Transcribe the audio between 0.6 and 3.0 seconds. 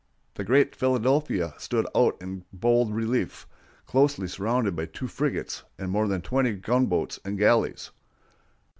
Philadelphia stood out in bold